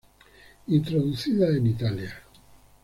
Introducida 0.69 1.45
en 1.49 1.67
Italia. 1.67 2.23